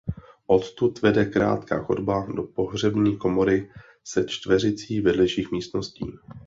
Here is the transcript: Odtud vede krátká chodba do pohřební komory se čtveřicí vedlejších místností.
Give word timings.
Odtud 0.47 1.01
vede 1.01 1.25
krátká 1.25 1.83
chodba 1.83 2.27
do 2.35 2.43
pohřební 2.43 3.17
komory 3.17 3.71
se 4.03 4.25
čtveřicí 4.27 5.01
vedlejších 5.01 5.51
místností. 5.51 6.05